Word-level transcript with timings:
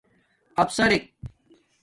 افسرک 0.63 1.03